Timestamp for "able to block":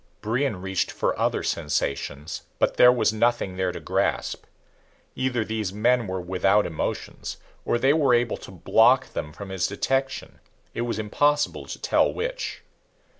8.15-9.13